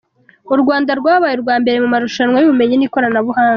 [0.53, 3.49] U Rwanda rwabaye urwa mbere mu marushanwa y’Ubumenyi n’Ikoranabuhanga